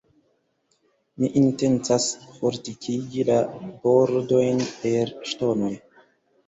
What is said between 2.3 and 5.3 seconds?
fortikigi la bordojn per